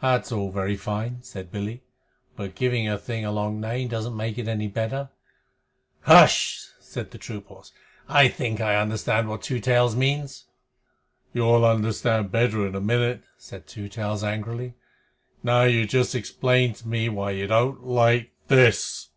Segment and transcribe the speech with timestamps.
[0.00, 1.84] "That's all very fine," said Billy.
[2.34, 5.10] "But giving a thing a long name doesn't make it any better."
[6.08, 7.70] "H'sh!" said the troop horse.
[8.08, 10.46] "I think I understand what Two Tails means."
[11.32, 14.74] "You'll understand better in a minute," said Two Tails angrily.
[15.44, 19.10] "Now you just explain to me why you don't like this!"